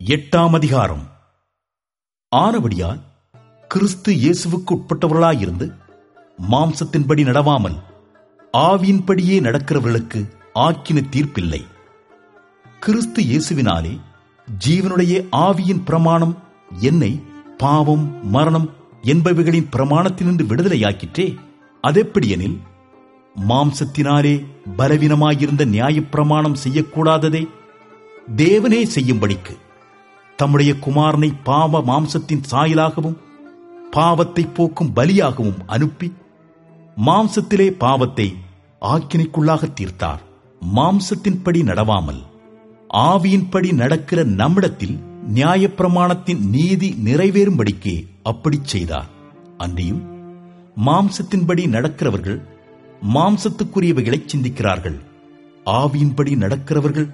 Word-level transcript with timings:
எட்டாம் 0.00 0.54
அதிகாரம். 0.54 1.02
ஆனபடியால் 2.32 3.00
கிறிஸ்து 3.68 4.12
இயேசுவுக்கு 4.14 4.72
உட்பட்டவர்களாயிருந்து 4.74 5.72
மாம்சத்தின்படி 6.50 7.22
நடவாமல் 7.24 7.74
ஆவியின்படியே 8.52 9.40
நடக்கிறவர்களுக்கு 9.40 10.20
ஆக்கின 10.54 11.02
தீர்ப்பில்லை. 11.10 11.62
கிறிஸ்து 12.80 13.22
இயேசுவினாலே 13.22 14.00
ஜீவனுடைய 14.66 15.26
ஆவியின் 15.32 15.84
பிரமாணம் 15.84 16.38
என்னை 16.80 17.22
பாவம் 17.56 18.30
மரணம் 18.30 18.72
என்பவைகளின் 19.02 19.70
பிரமாணத்தினின்று 19.76 20.46
விடுதலையாக்கிற்றே. 20.46 21.38
அதெப்படியெனில் 21.84 22.58
மாம்சத்தினாலே 23.48 24.46
பலவீனமாயிருந்த 24.76 25.64
நியாயப்பிரமாணம் 25.66 26.60
செய்யக்கூடாததை 26.64 27.48
தேவனே 28.36 28.82
செய்யும்படிக்கு 28.94 29.66
தம்முடைய 30.38 30.72
குமாரனை 30.74 31.30
பாவ 31.44 31.80
மாம்சத்தின் 31.82 32.42
சாயலாகவும் 32.50 33.16
பாவத்தை 33.90 34.44
போக்கும் 34.46 34.92
பலியாகவும் 34.96 35.58
அனுப்பி 35.66 36.12
மாம்சத்திலே 37.06 37.66
பாவத்தை 37.70 38.36
ஆக்கினைக்குள்ளாக 38.82 39.72
தீர்த்தார். 39.72 40.22
மாம்சத்தின்படி 40.74 41.60
நடவாமல் 41.70 42.22
ஆவியின்படி 42.92 43.72
நடக்கிற 43.72 44.24
நம்மிடத்தில் 44.24 44.96
நியாயப்பிரமாணத்தின் 45.34 46.42
நீதி 46.48 46.88
நிறைவேறும்படிக்கே 47.04 47.96
அப்படிச் 48.22 48.64
செய்தார். 48.64 49.10
அன்றியும் 49.58 50.02
மாம்சத்தின்படி 50.86 51.66
நடக்கிறவர்கள் 51.76 52.40
மாம்சத்துக்குரியவைகளை 53.14 54.20
சிந்திக்கிறார்கள். 54.32 54.98
ஆவியின்படி 55.66 56.34
நடக்கிறவர்கள் 56.44 57.08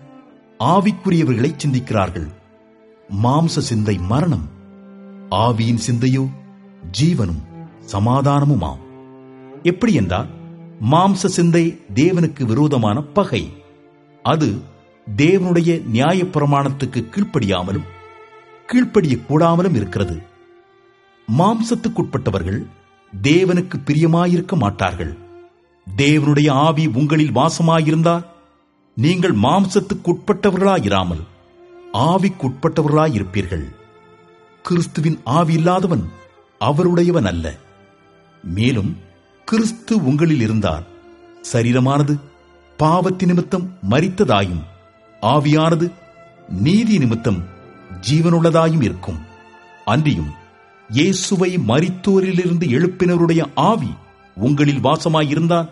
ஆவிக்குரியவர்களை 0.58 1.52
சிந்திக்கிறார்கள். 1.64 2.28
மாம்ச 3.08 3.46
சிந்தை 3.46 3.98
மரணம். 3.98 4.48
ஆவியின் 5.30 5.82
சிந்தையோ 5.86 6.26
ஜீவனும் 7.00 7.42
சமாதானமுமாம். 7.92 8.78
எப்படி 9.62 9.94
என்றால் 9.94 10.28
மாம்ச 10.90 11.26
சிந்தை 11.26 11.80
தேவனுக்கு 11.94 12.44
விரோதமான 12.44 13.02
பகை. 13.02 13.52
அது 14.22 14.62
தேவனுடைய 15.16 15.82
நியாயப்பிரமாணத்துக்கு 15.92 17.00
கீழ்ப்படியாமலும் 17.08 17.90
கீழ்ப்படிய 18.66 19.16
கூடாமலும் 19.28 19.74
இருக்கிறது. 19.74 20.22
மாம்சத்துக்குட்பட்டவர்கள் 21.38 22.66
தேவனுக்கு 23.22 23.76
பிரியமாயிருக்க 23.86 24.56
மாட்டார்கள். 24.56 25.16
தேவனுடைய 25.96 26.50
ஆவி 26.50 26.86
உங்களில் 26.86 27.32
வாசமாயிருந்தால் 27.32 28.26
நீங்கள் 28.94 29.36
மாம்சத்துக்குட்பட்டவர்களாயிராமல் 29.36 31.22
ஆவிக்குட்பட்டவர்களாயிருப்பீர்கள். 31.94 33.66
கிறிஸ்துவின் 34.62 35.20
ஆவி 35.24 35.52
இல்லாதவன் 35.52 36.10
அவருடையவன் 36.58 37.24
அல்ல. 37.24 37.54
மேலும் 38.42 38.96
கிறிஸ்து 39.44 40.04
உங்களில் 40.04 40.40
இருந்தால் 40.40 40.84
சரீரமானது 41.52 42.18
பாவத்தி 42.78 43.26
நிமித்தம் 43.26 43.78
மறித்ததாயும் 43.90 44.62
ஆவியானது 45.22 45.90
நீதி 46.48 46.98
நிமித்தம் 46.98 47.44
ஜீவனுள்ளதாயும் 48.10 48.82
இருக்கும். 48.82 49.20
அன்றியும் 49.84 50.32
இயேசுவை 50.90 51.58
மரித்தோரிலிருந்து 51.58 52.66
எழுப்பினருடைய 52.78 53.42
ஆவி 53.54 53.94
உங்களில் 54.36 54.80
வாசமாயிருந்தால் 54.80 55.68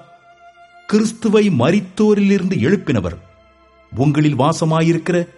கிறிஸ்துவை 0.86 1.50
மரித்தோரிலிருந்து 1.50 2.56
எழுப்பினவர் 2.60 3.16
உங்களில் 3.96 4.38
வாசமாயிருக்கிற 4.38 5.28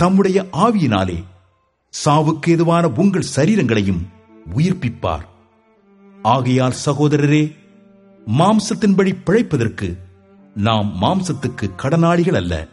தம்முடைய 0.00 0.46
ஆவியினாலே 0.52 1.24
சாவுக்கு 2.04 2.48
எதுவான 2.48 2.88
உங்கள் 2.88 3.30
சரீரங்களையும் 3.36 4.02
உயிர்ப்பிப்பார். 4.56 5.26
ஆகையால் 6.22 6.74
சகோதரரே 6.86 7.56
மாம்சத்தின்படி 8.26 9.12
பிழைப்பதற்கு 9.26 9.96
நாம் 10.54 10.92
மாம்சத்துக்கு 11.00 11.74
கடனாளிகள் 11.76 12.34
அல்ல. 12.34 12.68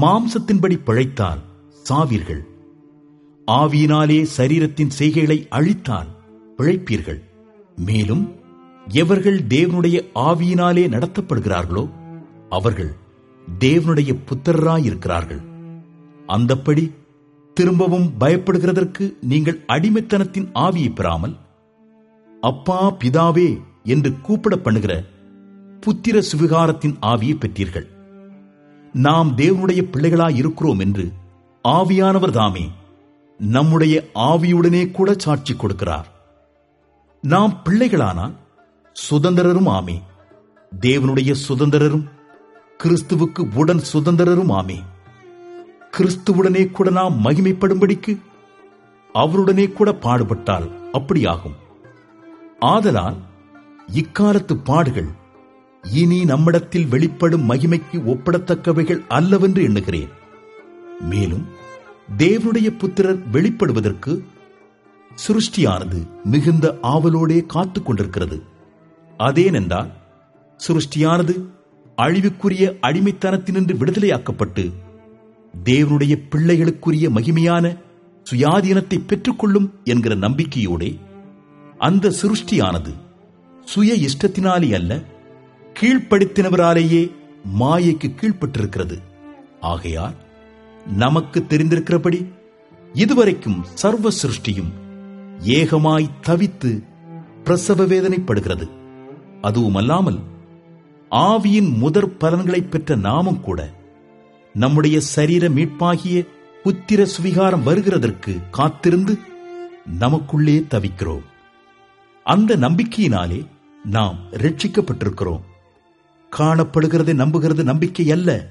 மாம்சத்தின்படி 0.00 0.78
பிழைத்தால் 0.84 1.38
சாவீர்கள். 1.88 2.42
ஆவியினாலே 3.46 4.26
சரீரத்தின் 4.36 4.90
செய்கைகளை 4.98 5.48
அழித்தால் 5.48 6.12
பிழைப்பீர்கள். 6.56 7.20
மேலும் 7.76 8.34
எவர்கள் 8.88 9.38
தேவனுடைய 9.38 10.06
ஆவியினாலே 10.14 10.86
நடத்தப்படுகிறார்களோ 10.88 11.90
அவர்கள் 12.50 12.96
தேவனுடைய 13.58 14.18
புத்திரராயிருக்கிறார்கள். 14.28 15.54
அந்தப்படி 16.26 16.92
திரும்பவும் 17.54 18.12
பயப்படுகிறதற்கு 18.20 19.16
நீங்கள் 19.20 19.64
அடிமைத்தனத்தின் 19.68 20.48
ஆவியை 20.54 20.94
பெறாமல் 20.94 21.36
அப்பா 22.40 22.92
பிதாவே 22.92 23.62
என்று 23.84 24.20
கூப்பிட 24.20 24.56
பண்ணுகிற 24.56 25.02
புத்திர 25.80 26.22
சுவிகாரத்தின் 26.32 26.94
ஆவியை 27.02 27.34
பெற்றீர்கள். 27.34 27.86
நாம் 28.92 29.36
தேவனுடைய 29.36 29.82
பிள்ளைகளாய் 29.92 30.34
இருக்கிறோம் 30.34 30.78
என்று 30.78 31.12
ஆவியானவர் 31.68 32.30
தாமே 32.30 32.70
நம்முடைய 33.38 34.04
ஆவியுடனே 34.14 34.90
கூட 34.90 35.14
சாட்சி 35.18 35.54
கொடுக்கிறார். 35.54 36.04
நாம் 37.20 37.60
பிள்ளைகளானால் 37.64 38.32
சுதந்திரரும் 39.10 39.68
ஆமே. 39.68 40.02
தேவனுடைய 40.80 41.34
சுதந்திரரும் 41.48 42.04
கிறிஸ்துவுக்கு 42.84 43.54
உடன் 43.54 43.80
சுதந்திரரும் 43.92 44.52
ஆமே. 44.52 44.78
கிறிஸ்துவுடனே 45.98 46.70
கூட 46.70 46.90
நாம் 46.90 47.24
மகிமைப்படும்படிக்கு 47.24 48.18
அவருடனே 49.14 49.72
கூட 49.72 49.92
பாடுபட்டால் 49.92 50.70
அப்படியாகும். 50.92 51.56
ஆதலால் 52.60 53.16
இக்காலத்து 53.94 54.56
பாடுகள் 54.56 55.08
இனி 55.82 56.24
நம்மிடத்தில் 56.24 56.86
வெளிப்படும் 56.86 57.50
மகிமைக்கு 57.50 58.04
ஒப்பிடத்தக்கவைகள் 58.04 59.06
அல்லவென்று 59.08 59.62
எண்ணுகிறேன். 59.62 60.08
மேலும் 61.00 61.46
தேவனுடைய 62.18 62.78
புத்திரர் 62.78 63.30
வெளிப்படுவதற்கு 63.30 64.24
சுருஷ்டியானது 65.28 66.06
மிகுந்த 66.24 66.78
ஆவலோடே 66.82 67.46
காத்துக் 67.46 67.86
கொண்டிருக்கிறது. 67.86 68.42
அதேனென்றால் 69.18 69.90
சுருஷ்டியானது 70.68 71.44
அழிவுக்குரிய 71.96 72.76
அடிமைத்தனத்தினின்று 72.82 73.76
விடுதலையாக்கப்பட்டு 73.76 74.72
தேவனுடைய 75.64 76.22
பிள்ளைகளுக்குரிய 76.30 77.10
மகிமையான 77.10 77.78
சுயாதீனத்தை 78.30 79.00
பெற்றுக்கொள்ளும் 79.06 79.74
என்கிற 79.84 80.16
நம்பிக்கையோடே 80.16 81.00
அந்த 81.78 82.12
சிருஷ்டியானது 82.22 82.94
சுய 83.64 83.94
இஷ்டத்தினாலே 83.94 84.74
அல்ல 84.74 85.00
கீழ்ப்படுத்தினவராலேயே 85.80 87.12
மாயைக்கு 87.60 88.14
கீழ்ப்பட்டிருக்கிறது. 88.14 88.98
ஆகையால் 89.60 90.14
நமக்கு 90.86 91.44
தெரிந்திருக்கிறபடி 91.48 92.26
இதுவரைக்கும் 92.92 93.64
சர்வ 93.64 94.10
சிருஷ்டியும் 94.10 94.72
ஏகமாய் 95.38 96.10
தவித்து 96.20 96.82
பிரசவ 97.44 97.84
வேதனைப்படுகிறது. 97.84 98.70
அதுவுமல்லாமல் 99.42 100.18
ஆவியின் 101.10 101.76
முதற் 101.76 102.18
பலன்களை 102.18 102.62
பெற்ற 102.62 102.96
நாமும் 102.96 103.40
கூட 103.40 103.70
நம்முடைய 104.56 105.00
சரீர 105.00 105.48
மீட்பாகிய 105.48 106.26
புத்திர 106.64 107.02
சுவிகாரம் 107.02 107.62
வருகிறதற்கு 107.66 108.50
காத்திருந்து 108.50 109.18
நமக்குள்ளே 109.98 110.66
தவிக்கிறோம். 110.70 111.22
அந்த 112.24 112.56
நம்பிக்கையினாலே 112.56 113.46
நாம் 113.84 114.18
ரட்சிக்கப்பட்டிருக்கிறோம். 114.30 115.40
காணப்படுகிறதை 116.38 117.14
நம்புகிறது 117.14 117.62
நம்பிக்கை 117.62 118.10
அல்ல. 118.10 118.46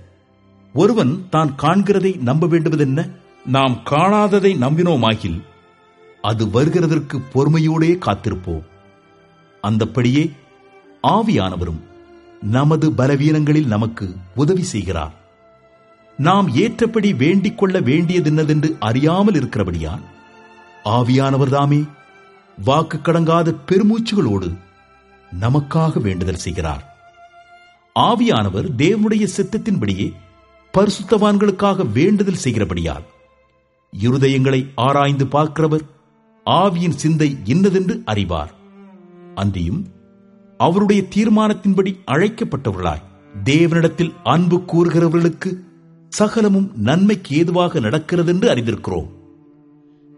ஒருவன் 0.74 1.28
தான் 1.30 1.56
காண்கிறதை 1.58 2.18
நம்ப 2.18 2.48
வேண்டுவதென்ன? 2.48 3.10
நாம் 3.46 3.82
காணாததை 3.90 4.58
நம்பினோமாகில் 4.58 5.42
அது 6.22 6.46
வருகிறதற்கு 6.46 7.22
பொறுமையோடே 7.34 8.00
காத்திருப்போம். 8.06 8.64
அந்தப்படியே 9.62 10.32
ஆவியானவரும் 11.08 11.80
நமது 12.42 12.92
பலவீனங்களில் 12.92 13.68
நமக்கு 13.68 14.16
உதவி 14.36 14.64
செய்கிறார். 14.64 15.24
நாம் 16.18 16.56
ஏற்றபடி 16.56 17.14
வேண்டிக் 17.14 17.58
கொள்ள 17.58 17.80
வேண்டியதென்னதென்று 17.80 18.78
அறியாமல் 18.80 19.34
இருக்கிறபடியால் 19.34 20.02
ஆவியானவர் 20.86 21.50
தாமே 21.50 21.84
வாக்கு 22.66 22.98
கடங்காத 22.98 23.56
பெருமூச்சுகளோடு 23.72 24.54
நமக்காக 25.42 26.02
வேண்டுதல் 26.02 26.36
செய்கிறார். 26.36 26.96
ஆவியானவர் 28.00 28.68
தேவனுடைய 28.78 29.28
சித்தத்தின்படியே 29.38 30.14
பரிசுத்தவான்களுக்காக 30.74 31.92
வேண்டுதல் 31.92 32.44
செய்கிறபடியால் 32.44 33.04
இருதயங்களை 34.02 34.68
ஆராய்ந்து 34.76 35.26
பார்க்கிறவர் 35.26 35.82
ஆவியின் 36.46 36.96
சிந்தை 36.96 37.38
இன்னதென்று 37.44 38.02
அறிவார். 38.06 38.54
அன்றியும் 39.36 39.88
அவருடைய 40.58 41.04
தீர்மானத்தின்படி 41.16 42.00
அழைக்கப்பட்டவர்களாய் 42.08 43.04
தேவனிடத்தில் 43.44 44.14
அன்பு 44.24 44.58
கூறுகிறவர்களுக்கு 44.58 45.64
சகலமும் 46.18 46.72
நன்மைக்கு 46.76 47.36
ஏதுவாக 47.36 47.80
நடக்கிறது 47.80 48.32
என்று 48.34 48.50
அறிந்திருக்கிறோம். 48.54 49.10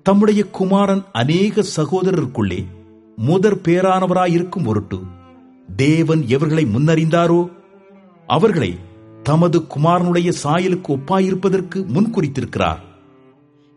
தம்முடைய 0.03 0.41
குமாரன் 0.49 1.03
அநேக 1.11 1.63
சகோதரருக்குள்ளே 1.77 2.59
முதற் 3.15 3.61
பேரானவராயிருக்கும் 3.63 4.63
பொருட்டு 4.63 4.99
தேவன் 5.75 6.23
எவர்களை 6.27 6.63
முன்னறிந்தாரோ 6.65 7.39
அவர்களை 8.27 8.71
தமது 9.23 9.57
குமாரனுடைய 9.75 10.29
சாயலுக்கு 10.44 10.88
ஒப்பாயிருப்பதற்கு 10.88 11.79
முன்குறித்திருக்கிறார். 11.95 12.81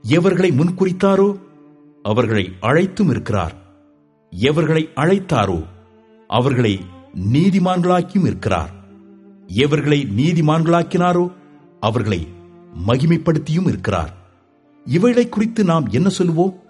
எவர்களை 0.03 0.51
முன்குறித்தாரோ 0.51 1.29
அவர்களை 2.03 2.45
அழைத்தும் 2.61 3.11
இருக்கிறார். 3.11 3.55
எவர்களை 4.31 4.89
அழைத்தாரோ 4.95 5.61
அவர்களை 6.31 6.81
நீதிமான்களாக்கியும் 7.33 8.27
இருக்கிறார். 8.27 8.71
எவர்களை 9.47 10.01
நீதிமான்களாக்கினாரோ 10.17 11.39
அவர்களை 11.81 12.29
மகிமைப்படுத்தியும் 12.87 13.67
இருக்கிறார். 13.67 14.15
இவைகளை 14.85 15.29
குறித்து 15.29 15.65
நாம் 15.65 15.87
என்ன 15.87 16.09
சொல்லுவோம்? 16.09 16.61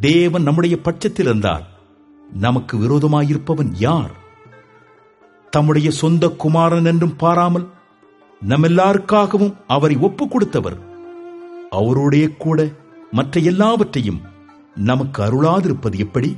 தேவன் 0.00 0.42
நம்முடைய 0.42 0.80
பட்சத்தில் 0.80 1.26
இருந்தார். 1.26 1.68
நமக்கு 2.32 2.76
விரோதமாயிருப்பவன் 2.76 3.70
யார்? 3.72 4.10
தம்முடைய 5.50 5.90
சொந்த 5.90 6.28
குமாரன் 6.28 6.84
என்றும் 6.84 7.16
பாராமல் 7.16 7.68
நம்மெல்லாருக்காகவும் 8.48 9.54
அவரை 9.66 9.96
ஒப்புக் 9.96 10.30
கொடுத்தவர் 10.30 10.78
அவருடைய 11.70 12.36
கூட 12.36 12.68
மற்ற 13.10 13.40
எல்லாவற்றையும் 13.40 14.20
நமக்கு 14.74 15.22
அருளாதிருப்பது 15.22 15.96
எப்படி? 15.96 16.36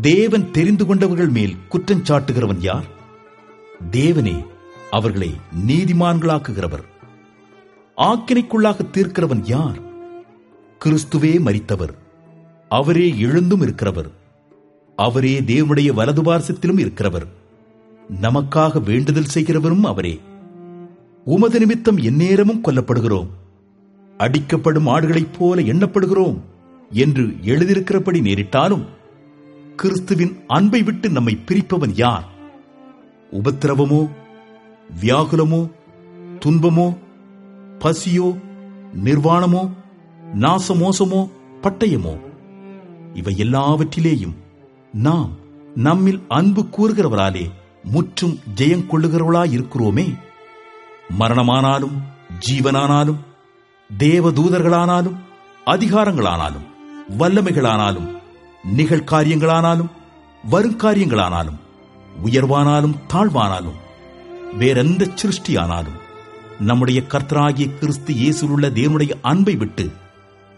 தேவன் 0.00 0.50
தெரிந்து 0.50 0.86
கொண்டவர்கள் 0.86 1.28
மேல் 1.28 1.56
குற்றம் 1.68 2.02
சாட்டுகிறவன் 2.02 2.60
யார்? 2.60 2.84
தேவனே 3.90 4.46
அவர்களை 4.90 5.34
நீதிமான்களாக்குகிறவர். 5.66 6.84
ஆக்கினைக்குள்ளாக 7.96 8.78
தீர்க்கிறவன் 8.92 9.40
யார்? 9.44 9.78
கிறிஸ்துவே 10.84 11.40
மரித்தவர். 11.40 11.94
அவரே 12.68 13.10
எழுந்தும் 13.10 13.62
இருக்கிறவர். 13.62 14.10
அவரே 14.96 15.40
தேவனுடைய 15.40 15.94
வலது 15.94 16.22
பார்சத்திலும் 16.22 16.78
இருக்கிறவர். 16.78 17.26
நமக்காக 18.22 18.82
வேண்டுதல் 18.82 19.26
செய்கிறவரும் 19.34 19.80
அவரே. 19.80 20.20
உமது 21.24 21.58
நிமித்தம் 21.58 21.96
எந்நேரமும் 21.96 22.62
கொல்லப்படுகிறோம். 22.62 23.26
அடிக்கப்படும் 24.18 24.88
ஆடுகளைப் 24.88 25.32
போல 25.38 25.60
எண்ணப்படுகிறோம் 25.62 26.38
என்று 26.90 27.22
எழுதியிருக்கிறபடி 27.22 28.20
நேரிட்டாலும் 28.20 28.84
கிறிஸ்துவின் 29.76 30.36
அன்பை 30.46 30.82
விட்டு 30.82 31.08
நம்மை 31.08 31.38
பிரிப்பவன் 31.46 31.92
யார்? 31.94 32.24
உபத்திரவமோ? 33.32 34.08
வியாகுலமோ 34.90 35.70
துன்பமோ 36.38 36.96
பசியோ 37.78 38.38
நிர்வாணமோ 39.04 39.70
நாசமோசமோ 40.34 41.30
பட்டயமோ 41.62 42.18
இவை 43.14 43.34
எல்லாவற்றிலேயும் 43.38 44.34
நாம் 44.92 45.30
நம்மில் 45.74 46.22
அன்பு 46.28 46.62
கூறுகிறவராலே 46.62 47.50
முற்றும் 47.84 48.38
ஜெயம் 48.54 48.86
கொள்ளுகிறவர்களாயிருக்கிறோமே. 48.86 50.14
மரணமானாலும் 51.18 51.96
ஜீவனானாலும் 52.46 53.18
தேவதூதர்களானாலும் 53.98 55.16
அதிகாரங்களானாலும் 55.66 56.66
வல்லமைகளானாலும் 57.18 58.20
நிகழ்காரியங்களானாலும் 58.76 59.88
வருங்காரியங்களானாலும் 60.50 61.58
உயர்வானாலும் 62.24 62.96
தாழ்வானாலும் 63.12 63.78
வேறெந்த 64.58 65.08
சிருஷ்டியானாலும் 65.22 66.00
நம்முடைய 66.60 67.02
கர்த்தராகிய 67.08 67.78
கிறிஸ்து 67.78 68.14
இயேசுள்ள 68.14 68.66
தேவனுடைய 68.70 69.12
அன்பை 69.22 69.54
விட்டு 69.56 69.90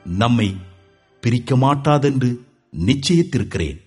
நம்மை 0.04 0.56
பிரிக்க 1.20 1.56
மாட்டாதென்று 1.56 2.40
நிச்சயித்திருக்கிறேன். 2.76 3.78